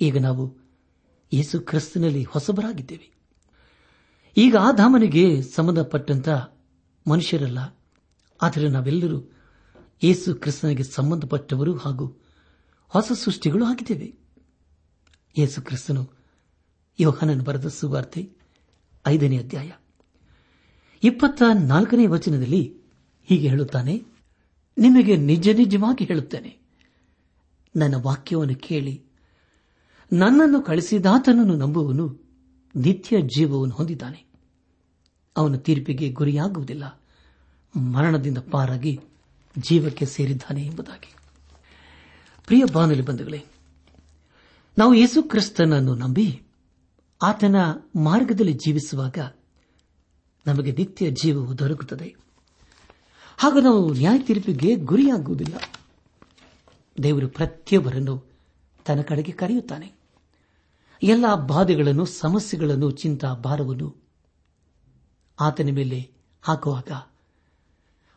ಈಗ 0.00 0.18
ನಾವು 0.18 0.56
ಯೇಸು 1.32 1.60
ಕ್ರಿಸ್ತನಲ್ಲಿ 1.60 2.22
ಹೊಸಬರಾಗಿದ್ದೇವೆ. 2.24 3.10
ಈಗ 4.36 4.56
ಆ 4.56 4.70
ಧಾಮನಿಗೆ 4.72 5.42
ಸಂಬಂಧಪಟ್ಟಂತ 5.42 6.28
ಮನುಷ್ಯರಲ್ಲ, 7.06 7.78
ಆದರೆ 8.42 8.68
ನಾವೆಲ್ಲರೂ 8.68 9.32
ಯೇಸು 10.02 10.34
ಕ್ರಿಸ್ತನಿಗೆ 10.34 10.82
ಸಂಬಂಧಪಟ್ಟವರು 10.82 11.76
ಹಾಗೂ 11.76 12.25
ಹೊಸ 12.88 13.12
ಸೃಷ್ಟಿಗಳು 13.12 13.64
ಆಗಿದ್ದೇವೆ 13.64 14.14
ಯೇಸು 15.38 15.62
ಕ್ರಿಸ್ತನು 15.62 16.10
ಯೋಹನನ್ 17.00 17.42
ಬರೆದ 17.42 17.66
ಸುವಾರ್ತೆ 17.66 18.30
ಐದನೇ 19.06 19.38
ಅಧ್ಯಾಯ. 19.38 19.72
ಇಪ್ಪತ್ತ 21.02 21.42
ನಾಲ್ಕನೇ 21.62 22.06
ವಚನದಲ್ಲಿ 22.06 22.76
ಹೀಗೆ 23.24 23.48
ಹೇಳುತ್ತಾನೆ, 23.48 24.04
ನಿಮಗೆ 24.78 25.16
ನಿಜ 25.16 25.48
ನಿಜವಾಗಿ 25.48 26.04
ಹೇಳುತ್ತೇನೆ, 26.04 26.58
ನನ್ನ 27.76 27.94
ವಾಕ್ಯವನ್ನು 28.02 28.54
ಕೇಳಿ, 28.54 29.02
ನನ್ನನ್ನು 30.12 30.60
ಕಳಿಸಿದಾತನನ್ನು 30.60 31.56
ನಂಬುವನು 31.56 32.06
ನಿತ್ಯ 32.76 33.20
ಜೀವವನ್ನು 33.22 33.74
ಹೊಂದಿದ್ದಾನೆ. 33.74 34.24
ಅವನು 35.36 35.58
ತೀರ್ಪಿಗೆ 35.58 36.12
ಗುರಿಯಾಗುವುದಿಲ್ಲ, 36.12 37.02
ಮರಣದಿಂದ 37.76 38.38
ಪಾರಾಗಿ 38.38 39.00
ಜೀವಕ್ಕೆ 39.58 40.06
ಸೇರಿದ್ದಾನೆ 40.06 40.66
ಎಂಬುದಾಗಿ. 40.66 41.14
ಪ್ರಿಯ 42.46 42.64
ಬಾನಲಿ 42.72 43.02
ಬಂಧುಗಳೇ, 43.02 43.44
ನಾವು 44.78 44.94
ಯೇಸು 44.94 45.22
ಕ್ರಿಸ್ತನನ್ನು 45.22 45.94
ನಂಬಿ 45.94 46.42
ಆತನ 47.22 47.56
ಮಾರ್ಗದಲ್ಲಿ 47.96 48.52
ಜೀವಿಸುವಾಗ 48.52 49.18
ನಮಗೆ 50.46 50.72
ನಿತ್ಯ 50.72 51.10
ಜೀವವು 51.10 51.58
ದೊರಕುತ್ತದೆ. 51.58 52.16
ಹಾಗೂ 53.38 53.60
ನಾವು 53.60 53.92
ನ್ಯಾಯ 53.92 54.18
ತೀರ್ಪಿಗೆ 54.18 54.74
ಗುರಿಯಾಗುವುದಿಲ್ಲ. 54.76 55.54
ದೇವರು 57.02 57.28
ಪ್ರತಿಯೊಬ್ಬರನ್ನು 57.28 58.24
ತನ್ನ 58.86 59.02
ಕಡೆಗೆ 59.02 59.32
ಕರೆಯುತ್ತಾನೆ. 59.32 59.92
ಎಲ್ಲ 61.02 61.34
ಬಾಧೆಗಳನ್ನು, 61.46 62.04
ಸಮಸ್ಯೆಗಳನ್ನು, 62.04 62.90
ಚಿಂತಾ, 62.90 63.34
ಭಾರವನ್ನು 63.34 64.04
ಆತನ 65.40 65.68
ಮೇಲೆ 65.72 66.10
ಹಾಕುವಾಗ 66.42 66.90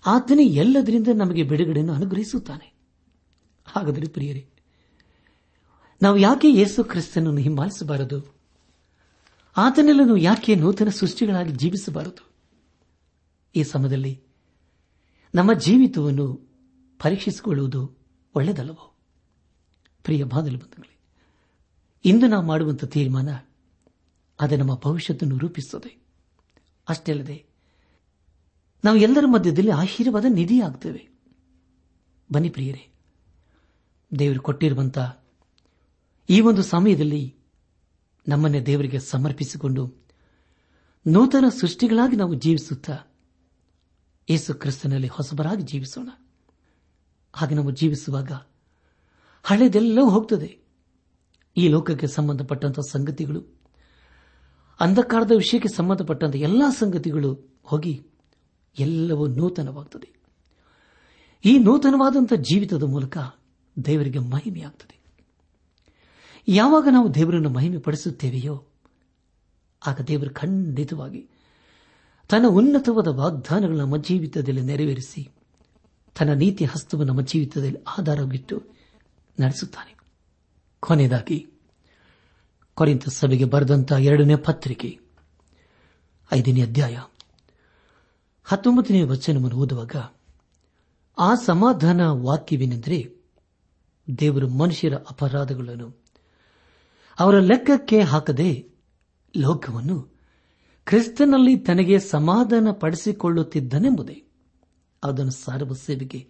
ಆತನೇ 0.06 0.46
ಎಲ್ಲದರಿಂದ 0.46 1.08
ನಮಗೆ 1.16 1.44
ಬಿಡುಗಡೆಯನ್ನು 1.44 1.94
ಅನುಗ್ರಹಿಸುತ್ತಾನೆ. 1.94 2.79
ಹಾಗಾದರೆ 3.72 4.08
ಪ್ರಿಯರೇ, 4.08 4.50
ನಾವು 6.02 6.18
ಯಾಕೆ 6.18 6.50
ಯೇಸು 6.52 6.84
ಕ್ರಿಸ್ತನನ್ನು 6.84 7.42
ಹಿಂಬಾಲಿಸಬಾರದು? 7.42 8.36
ಆತನೆಲ್ಲನು 9.58 10.18
ಯಾಕೆ 10.18 10.56
ನೂತನ 10.56 10.90
ಸೃಷ್ಟಿಗಳಾಗಿ 10.90 11.52
ಜೀವಿಸಬಾರದು? 11.52 12.30
ಈ 13.56 13.64
ಸಮಯದಲ್ಲಿ 13.64 14.22
ನಮ್ಮ 15.36 15.54
ಜೀವಿತವನ್ನು 15.54 16.50
ಪರೀಕ್ಷಿಸಿಕೊಳ್ಳುವುದು 17.00 17.98
ಒಳ್ಳೆಯದಲ್ಲವೋ? 18.36 18.94
ಪ್ರಿಯ 20.04 20.24
ಬಾದಲು 20.24 20.86
ಇಂದು 22.06 22.28
ನಾವು 22.28 22.46
ಮಾಡುವಂತಹ 22.46 22.88
ತೀರ್ಮಾನ 22.88 23.30
ಅದು 24.40 24.58
ನಮ್ಮ 24.58 24.76
ಭವಿಷ್ಯತನ್ನು 24.76 25.38
ರೂಪಿಸುತ್ತದೆ. 25.38 26.02
ಅಷ್ಟೇ 26.90 27.12
ಅಲ್ಲದೆ, 27.12 27.46
ನಾವು 28.84 28.98
ಎಲ್ಲರ 28.98 29.26
ಮಧ್ಯದಲ್ಲಿ 29.26 29.72
ಆಶೀರ್ವಾದ 29.72 30.26
ನಿಧಿಯಾಗ್ತೇವೆ. 30.30 31.10
ಬನ್ನಿ 32.34 32.50
ಪ್ರಿಯರೇ 32.50 32.88
ದೇವರು 34.20 34.42
ಕೊಟ್ಟಿರುವಂತ 34.42 34.98
ಈ 36.30 36.42
ಒಂದು 36.42 36.64
ಸಮಯದಲ್ಲಿ 36.64 37.36
ನಮ್ಮನ್ನೇ 38.28 38.60
ದೇವರಿಗೆ 38.60 39.00
ಸಮರ್ಪಿಸಿಕೊಂಡು 39.00 39.94
ನೂತನ 41.08 41.46
ಸೃಷ್ಟಿಗಳಾಗಿ 41.50 42.16
ನಾವು 42.16 42.34
ಜೀವಿಸುತ್ತಾ 42.34 42.98
ಯೇಸು 44.30 44.54
ಕ್ರಿಸ್ತನಲ್ಲಿ 44.54 45.08
ಹೊಸಬರಾಗಿ 45.08 45.62
ಜೀವಿಸೋಣ. 45.62 46.10
ಹಾಗೆ 47.34 47.56
ನಾವು 47.56 47.72
ಜೀವಿಸುವಾಗ 47.72 48.32
ಹಳೆದೆಲ್ಲವೂ 49.44 50.10
ಹೋಗ್ತದೆ. 50.10 50.60
ಈ 51.58 51.68
ಲೋಕಕ್ಕೆ 51.68 52.08
ಸಂಬಂಧಪಟ್ಟಂತಹ 52.08 52.82
ಸಂಗತಿಗಳು, 52.90 53.60
ಅಂಧಕಾರದ 54.80 55.32
ವಿಷಯಕ್ಕೆ 55.32 55.76
ಸಂಬಂಧಪಟ್ಟಂತಹ 55.76 56.40
ಎಲ್ಲಾ 56.40 56.70
ಸಂಗತಿಗಳು 56.70 57.60
ಹೋಗಿ 57.64 58.08
ಎಲ್ಲವೂ 58.80 59.28
ನೂತನವಾಗುತ್ತದೆ 59.28 60.14
ಈ 61.46 61.58
ನೂತನವಾದಂಥ 61.58 62.34
ಜೀವಿತದ 62.34 62.84
ಮೂಲಕ 62.84 63.18
ದೇವರಿಗೆ 63.86 64.20
ಮಹಿಮೆಯಾಗುತ್ತದೆ 64.20 65.00
ಯಾವಾಗ 66.48 66.88
ನಾವು 66.92 67.14
ದೇವರನ್ನು 67.14 67.50
ಮಹಿಮೆ 67.50 67.78
ಪಡಿಸುತ್ತೇವೆಯೋ 67.78 68.64
ಆಗ 69.88 70.02
ದೇವರು 70.02 70.34
ಖಂಡಿತವಾಗಿ 70.34 71.30
ತನ್ನ 72.30 72.46
ಉನ್ನತವಾದ 72.48 73.08
ವಾಗ್ದಾನಗಳು 73.08 73.78
ನಮ್ಮ 73.78 73.98
ಜೀವಿತದಲ್ಲಿ 73.98 74.62
ನೆರವೇರಿಸಿ, 74.62 75.30
ತನ್ನ 76.20 76.34
ನೀತಿ 76.34 76.66
ಹಸ್ತವು 76.66 77.04
ನಮ್ಮ 77.04 77.22
ಜೀವಿತದಲ್ಲಿ 77.22 77.78
ಆಧಾರವಿಟ್ಟು 77.98 78.64
ನಡೆಸುತ್ತಾನೆ. 79.40 79.96
ಕೊನೆಯದಾಗಿ 80.80 81.48
ಕೊರಿಂತ 82.74 83.10
ಸಭೆಗೆ 83.10 83.46
ಬರೆದಂತಹ 83.46 83.98
ಎರಡನೇ 83.98 84.36
ಪತ್ರಿಕೆ, 84.36 85.00
ಐದನೇ 86.34 86.62
ಅಧ್ಯಾಯ, 86.62 87.00
ಹತ್ತೊಂಬತ್ತನೇ 88.44 89.04
ವಚನವನ್ನು 89.04 89.58
ಓದುವಾಗ, 89.58 89.96
ಆ 91.20 91.36
ಸಮಾಧಾನ 91.36 92.02
ವಾಕ್ಯವೇನೆಂದರೆ 92.08 93.19
ದೇವರು 94.18 94.50
ಮನುಷ್ಯರ 94.50 94.96
ಅಪರಾಧಗಳನ್ನು 94.96 96.04
ಅವರ 97.20 97.40
ಲೆಕ್ಕಕ್ಕೆ 97.40 98.02
ಹಾಕದೆ 98.02 98.70
ಲೋಕವನ್ನು 99.38 100.20
ಕ್ರಿಸ್ತನಲ್ಲಿ 100.86 101.58
ತನಗೆ 101.58 102.00
ಸಮಾಧಾನ 102.00 102.68
ಪಡಿಸಿಕೊಳ್ಳುತ್ತಿದ್ದನೆಂಬುದೇ 102.72 104.24
ಅದನ್ನು 105.04 105.32
ಸಾರುವ 105.32 105.74
ಸೇವೆಗೆ 105.74 106.30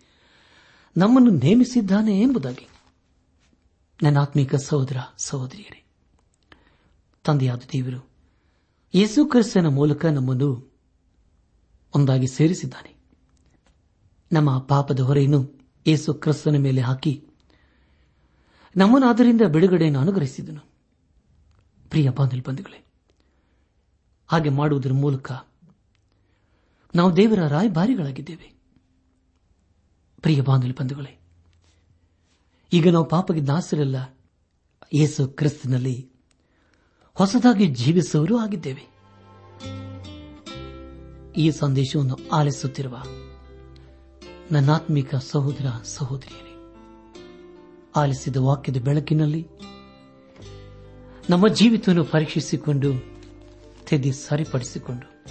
ನಮ್ಮನ್ನು 0.97 1.31
ನೇಮಿಸಿದ್ದಾನೆ 1.31 2.21
ಎಂಬುದಾಗಿ. 2.21 2.67
ನನ್ನ 4.03 4.17
ಆತ್ಮಿಕ 4.17 4.55
ಸಹೋದರ, 4.55 4.97
ಸಹೋದರಿಯರೇ, 5.17 5.85
ತಂದೆಯಾದ 7.23 7.61
ದೇವರು 7.73 8.09
ಯೇಸು 8.93 9.25
ಕ್ರಿಸ್ತನ 9.25 9.67
ಮೂಲಕ 9.67 10.05
ನಮ್ಮನ್ನು 10.05 10.73
ಒಂದಾಗಿ 11.95 12.27
ಸೇರಿಸಿದ್ದಾನೆ. 12.27 12.95
ನಮ್ಮ 14.31 14.59
ಪಾಪದ 14.59 14.99
ಹೊರೆಯನ್ನು 14.99 15.59
ಯೇಸು 15.87 16.13
ಕ್ರಿಸ್ತನ 16.13 16.55
ಮೇಲೆ 16.57 16.81
ಹಾಕಿ 16.81 17.28
ನಮ್ಮನ್ನು 18.75 19.07
ಅದರಿಂದ 19.07 19.41
ಬಿಡುಗಡೆಯನ್ನು 19.41 19.99
ಅನುಗ್ರಹಿಸಿದನು. 19.99 20.59
ಪ್ರಿಯ 21.89 22.09
ಬಂಧುಗಳೇ, 22.09 22.85
ಹಾಗೆ 24.27 24.49
ಮಾಡುವುದರ 24.49 24.91
ಮೂಲಕ 24.91 25.31
ನಾವು 26.95 27.15
ದೇವರ 27.15 27.47
ರಾಯಭಾರಿಗಳಾಗಿದ್ದೇವೆ. 27.47 28.53
ಪ್ರಿಯ 30.21 30.41
ಬಾಂಧವ್ಯ 30.41 30.73
ಬಂಧುಗಳೇ, 30.73 31.19
ಈಗ 32.73 32.89
ನಾವು 32.89 33.05
ಪಾಪಗೆ 33.05 33.41
ದಾಸರಲ್ಲ, 33.41 33.95
ಯೇಸು 34.93 35.27
ಕ್ರಿಸ್ತನಲ್ಲಿ 35.27 36.11
ಹೊಸದಾಗಿ 37.13 37.67
ಜೀವಿಸುವವರು 37.67 38.37
ಆಗಿದ್ದೇವೆ. 38.37 38.89
ಈ 41.37 41.51
ಸಂದೇಶವನ್ನು 41.51 42.17
ಆಲಿಸುತ್ತಿರುವ 42.29 43.03
ನನ್ನಾತ್ಮಿಕ 44.51 45.15
ಸಹೋದರ 45.15 45.65
ಸಹೋದರಿಯರೇ 45.83 46.48
ಆಲಿಸಿದ 47.95 48.37
ವಾಕ್ಯದ 48.37 48.77
ಬೆಳಕಿನಲ್ಲಿ 48.77 49.47
ನಮ್ಮ 51.29 51.47
ಜೀವಿತವನ್ನು 51.47 52.03
ಪರೀಕ್ಷಿಸಿಕೊಂಡು, 52.03 52.93
ತೆದಿ 53.89 54.11
ಸರಿಪಡಿಸಿಕೊಂಡು, 54.11 55.23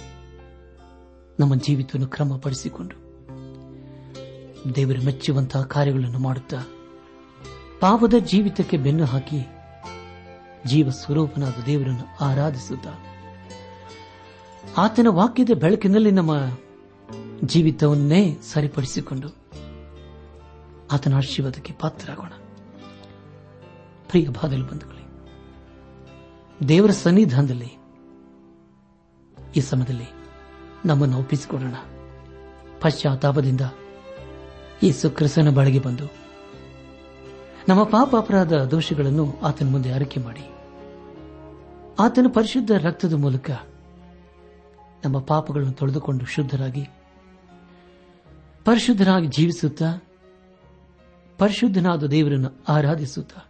ನಮ್ಮ 1.39 1.55
ಜೀವಿತವನ್ನು 1.55 2.07
ಕ್ರಮಪಡಿಸಿಕೊಂಡು, 2.07 2.95
ದೇವರು 4.75 5.01
ಮೆಚ್ಚುವಂತಹ 5.05 5.61
ಕಾರ್ಯಗಳನ್ನು 5.61 6.19
ಮಾಡುತ್ತಾ 6.19 6.57
ಪಾಪದ 7.79 8.13
ಜೀವಿತಕ್ಕೆ 8.13 8.77
ಬೆನ್ನು 8.77 9.05
ಹಾಕಿ 9.05 9.47
ಜೀವ 10.65 10.89
ಸ್ವರೂಪನಾದ 10.89 11.63
ದೇವರನ್ನು 11.65 12.25
ಆರಾಧಿಸುತ್ತಾ, 12.25 13.05
ಆತನ 14.77 15.07
ವಾಕ್ಯದ 15.09 15.49
ಬೆಳಕಿನಲ್ಲಿ 15.49 16.11
ನಮ್ಮ 16.11 16.35
ಜೀವಿತವನ್ನೇ 17.45 18.37
ಸರಿಪಡಿಸಿಕೊಂಡು, 18.53 19.29
ಆತನ 20.91 21.13
ಆಶೀರ್ವಾದಕ್ಕೆ 21.13 21.73
ಪಾತ್ರರಾಗೋಣ. 21.73 22.31
ಪ್ರಿಯ 24.09 24.27
ಬಾದಲು 24.29 24.65
ಬಂಧುಗಳೇ 24.65 25.05
ದೇವರ 26.67 26.91
ಸನ್ನಿಧಾನದಲ್ಲಿ 26.91 27.77
ಈ 29.55 29.59
ಸಮಯದಲ್ಲಿ 29.59 30.09
ನಮ್ಮನ್ನು 30.85 31.17
ಒಪ್ಪಿಸಿಕೊಡೋಣ. 31.17 31.73
ಪಶ್ಚಾತ್ತಾಪದಿಂದ 32.81 33.61
ಈ 34.83 34.91
ಸುಕ್ರಸನ 34.91 35.49
ಬಳಿಗೆ 35.49 35.79
ಬಂದು 35.79 36.03
ನಮ್ಮ 37.69 37.83
ಪಾಪ 37.83 38.15
ಅಪರಾಧ 38.15 38.53
ದೋಷಗಳನ್ನು 38.53 39.39
ಆತನ 39.43 39.67
ಮುಂದೆ 39.67 39.91
ಆರೈಕೆ 39.91 40.19
ಮಾಡಿ. 40.19 40.49
ಆತನ 41.99 42.25
ಪರಿಶುದ್ಧ 42.33 42.71
ರಕ್ತದ 42.71 43.13
ಮೂಲಕ 43.13 43.49
ನಮ್ಮ 45.05 45.19
ಪಾಪಗಳನ್ನು 45.19 45.73
ತೊಳೆದುಕೊಂಡು 45.73 46.25
ಶುದ್ಧರಾಗಿ, 46.25 46.89
ಪರಿಶುದ್ಧರಾಗಿ 48.65 49.27
ಜೀವಿಸುತ್ತಾ, 49.27 50.03
ಪರಿಶುದ್ಧನಾದ 51.37 52.03
ದೇವರನ್ನು 52.03 52.49
ಆರಾಧಿಸುತ್ತಾ 52.69 53.48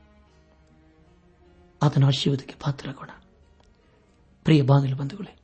ಆತನ 1.82 2.06
ಆಶೀರ್ವಾದಕ್ಕೆ 2.06 2.56
ಪಾತ್ರರಾಗೋಣ. 2.56 3.10
ಪ್ರಿಯ 4.44 4.62
ಬಾಂಧವ 4.62 4.96
ಬಂಧುಗಳೇ, 4.96 5.38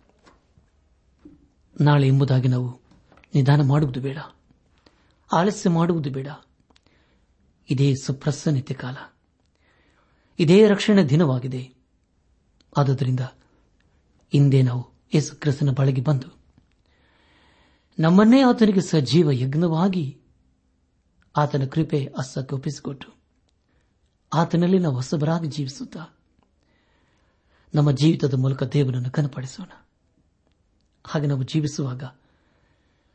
ನಾಳೆ 1.82 2.08
ಎಂಬುದಾಗಿ 2.08 2.48
ನಾವು 2.48 2.82
ನಿಧಾನ 3.36 3.62
ಮಾಡುವುದು 3.62 4.02
ಬೇಡ. 4.02 4.17
ಆಲಸ್ಯ 5.34 5.69
ಮಾಡುವುದು 5.69 6.10
ಬೇಡ. 6.10 6.28
ಇದೇ 7.69 7.93
ಸುಪ್ರಸನ್ನತೆ 8.04 8.74
ಕಾಲ 8.74 8.95
ಇದೇ 10.39 10.67
ರಕ್ಷಣೆ 10.67 11.10
ದಿನವಾಗಿದೆ. 11.10 11.74
ಆದ್ದರಿಂದ 12.78 13.19
ಇಂದೇ 14.34 14.62
ನಾವು 14.62 14.95
ಯೇಸು 15.13 15.36
ಕ್ರಿಸ್ತನ 15.36 15.69
ಬಳಿಗೆ 15.69 16.02
ಬಂದು 16.02 16.28
ನಮ್ಮನ್ನೇ 18.00 18.41
ಆತನಿಗೆ 18.41 18.82
ಸಜೀವ 18.82 19.32
ಯಜ್ಞವಾಗಿ 19.32 20.21
ಆತನ 21.38 21.65
ಕೃಪೆ 21.65 22.06
ಅಸ್ಸಕ್ಕೆ 22.17 22.56
ಒಪ್ಪಿಸಿಕೊಟ್ಟು 22.56 23.13
ಆತನಲ್ಲಿ 24.34 24.80
ನಾವು 24.80 24.95
ಹೊಸಬರಾಗಿ 24.95 25.48
ಜೀವಿಸುತ್ತಾ 25.48 26.24
ನಮ್ಮ 27.75 27.91
ಜೀವಿತದ 27.91 28.33
ಮೂಲಕ 28.33 28.63
ದೇವರನ್ನು 28.63 29.11
ಕನಪಡಿಸೋಣ 29.11 29.85
ಹಾಗೆ 31.07 31.27
ನಾವು 31.27 31.43
ಜೀವಿಸುವಾಗ 31.43 32.03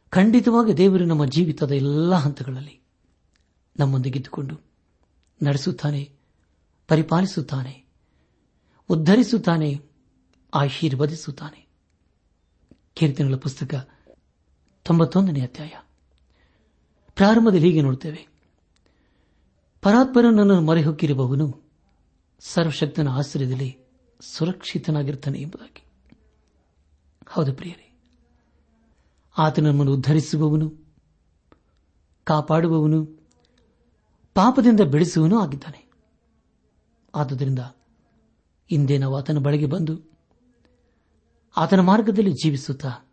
ಖಂಡಿತವಾಗಿ 0.09 0.77
ದೇವರು 0.77 1.05
ನಮ್ಮ 1.05 1.25
ಜೀವಿತದ 1.25 1.73
ಎಲ್ಲ 1.73 2.15
ಹಂತಗಳಲ್ಲಿ 2.15 2.81
ನಮ್ಮೊಂದಿಗಿದ್ದುಕೊಂಡು 3.79 4.61
ನಡೆಸುತ್ತಾನೆ, 5.43 6.13
ಪರಿಪಾಲಿಸುತ್ತಾನೆ, 6.89 7.85
ಉದ್ಧರಿಸುತ್ತಾನೆ, 8.89 9.81
ಆಶೀರ್ವದಿಸುತ್ತಾನೆ. 10.55 11.67
ಕೀರ್ತನೆಗಳ 12.95 13.35
ಪುಸ್ತಕ 13.35 13.89
ತೊಂಬತ್ತೊಂದನೇ 14.85 15.41
ಅಧ್ಯಾಯ. 15.41 15.71
ಪ್ರಾರಂಭದಲ್ಲಿ 17.15 17.67
ಹೀಗೆ 17.67 17.83
ನೋಡುತ್ತೇವೆ 17.83 18.29
ಪರಾತ್ಪರನನ್ನು 19.83 20.61
ಮರೆಹೊಕ್ಕಿರುವವನು 20.61 21.71
ಸರ್ವಶಕ್ತನ 22.41 23.09
ಆಶ್ರಯದಲ್ಲಿ 23.09 23.80
ಸುರಕ್ಷಿತನಾಗಿರುತ್ತಾನೆ 24.21 25.39
ಎಂಬುದಾಗಿ. 25.39 25.85
ಹೌದು 27.29 27.53
ಪ್ರಿಯರೇ. 27.53 27.99
ಆತ 29.39 29.59
ನಮ್ಮನ್ನು 29.59 29.95
ಉದ್ಧರಿಸುವವನು, 29.95 30.73
ಕಾಪಾಡುವವನು, 32.25 33.05
ಪಾಪದಿಂದ 34.35 34.81
ಬೆಳೆಸುವನು 34.81 35.41
ಆಗಿದ್ದಾನೆ. 35.41 35.91
ಆದುದರಿಂದ 37.15 37.59
ಹಿಂದೆ 38.71 38.99
ನಾವು 38.99 39.17
ಆತನ 39.17 39.39
ಬಳಿಗೆ 39.39 39.67
ಬಂದು 39.67 40.11
ಆತನ 41.57 41.81
ಮಾರ್ಗದಲ್ಲಿ 41.81 42.33
ಜೀವಿಸುತ್ತಾ 42.33 43.11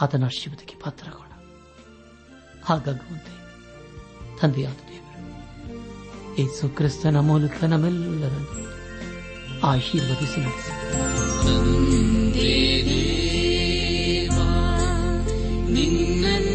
ಆತನ 0.00 0.24
ಆಶೀರ್ವಾದಕ್ಕೆ 0.24 0.76
ಪಾತ್ರರಾಗೋಣ. 0.76 1.26
ಹಾಗಾಗುವಂತೆ 2.64 3.36
ತಂದೆಯಾದ 4.40 4.74
ದೇವರು 4.74 5.06
ಯೇಸು 6.40 6.68
ಕ್ರಿಸ್ತನ 6.68 7.16
ಮೂಲಕ 7.16 7.64
ನಮ್ಮೆಲ್ಲರನ್ನು 7.64 8.75
ಆಶೀರ್ವದಿಸಿ 9.66 10.40
ನಡೆಸಿ 10.40 10.72
ನಿನ್ನನ್ನೇ 15.74 16.45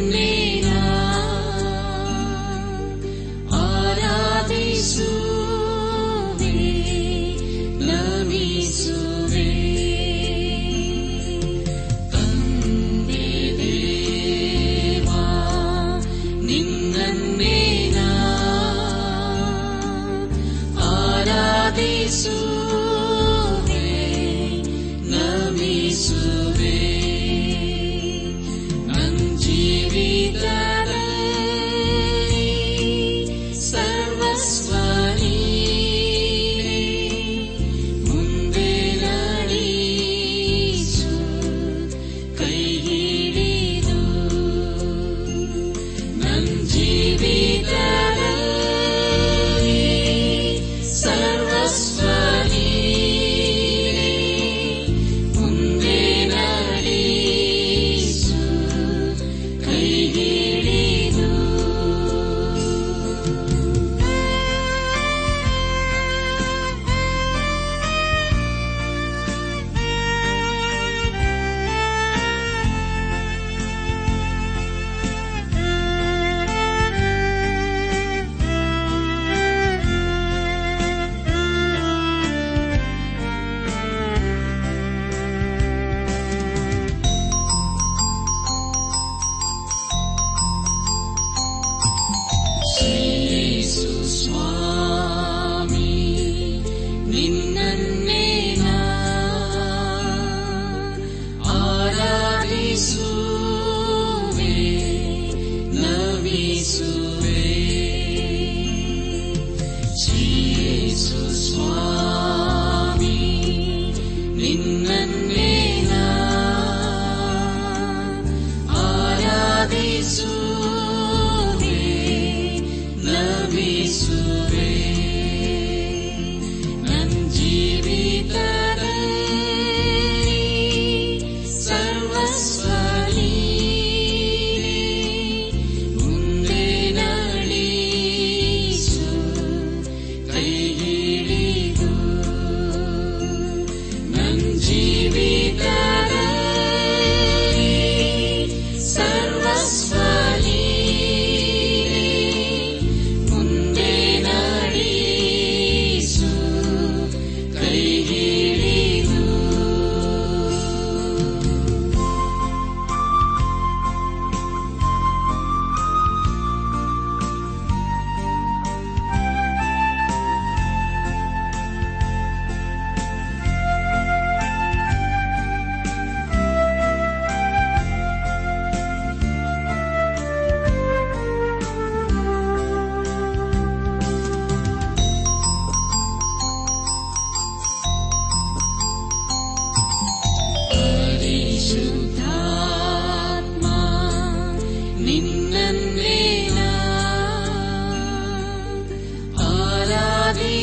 Jesus. 26.01 26.40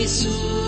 Jesús. 0.08 0.67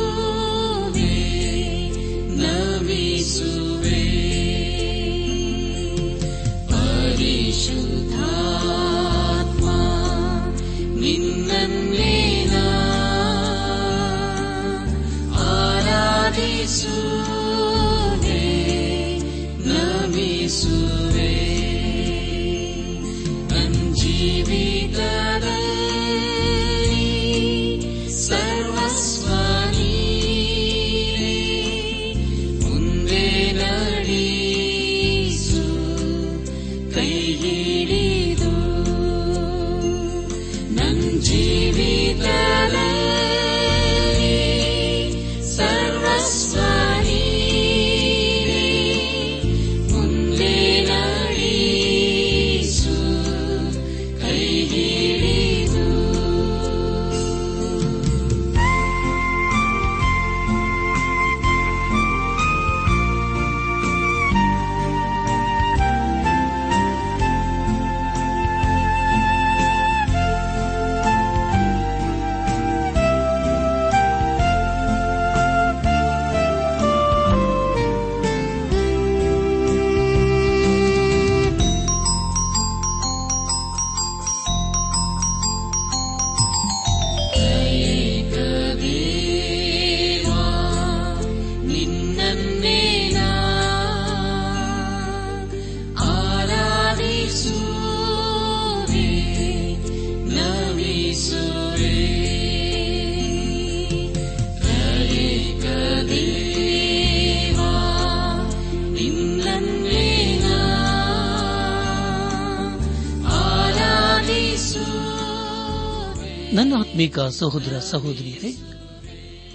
ನನ್ನ 116.60 116.74
ಆತ್ಮೀಕ 116.78 117.20
ಸಹೋದರ 117.20 117.78
ಸಹೋದರಿಯರೇ, 117.78 118.48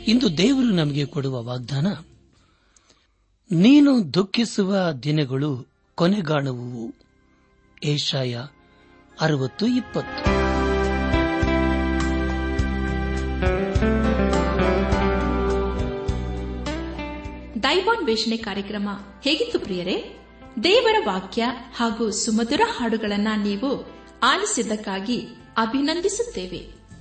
ಇಂದು 0.07 0.37
ದೇವರು 0.37 0.69
ನಮಗೆ 0.69 1.05
ಕೊಡುವ 1.05 1.43
ವಾಗ್ದಾನ, 1.43 1.87
ನೀನು 3.51 4.13
ದುಃಖಿಸುವ 4.13 4.91
ದಿನಗಳು 5.03 5.67
ಕೊನೆಗಾಣುವು 5.95 6.95
ಏಷಾಯ 7.83 8.37
ಅರವತ್ತು 9.21 9.67
ಇಪ್ಪತ್ತು. 9.67 10.23
ದೈವಾನ್ವೇಷಣೆ 17.63 18.37
ಕಾರ್ಯಕ್ರಮ 18.37 18.89
ಹೇಗಿತ್ತು 19.23 19.59
ಪ್ರಿಯರೇ? 19.59 20.19
ದೇವರ 20.63 20.95
ವಾಕ್ಯ 21.05 21.43
ಹಾಗೂ 21.75 22.11
ಸುಮಧುರ 22.11 22.61
ಹಾಡುಗಳನ್ನ 22.77 23.27
ನೀವು 23.43 23.85
ಆಲಿಸಿದ್ದಕ್ಕಾಗಿ 24.23 25.17
ಅಭಿನಂದಿಸುತ್ತೇವೆ. 25.57 26.74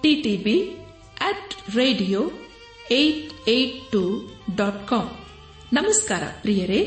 TTB 0.00 0.56
at 1.20 1.76
radio 1.76 2.20
eight 2.92 3.48
eight 3.48 3.92
two 3.92 4.02
dot 4.56 4.88
com 4.88 5.06
ನಮಸ್ಕಾರ 5.72 6.22
ಪ್ರಿಯರೇ 6.42 6.80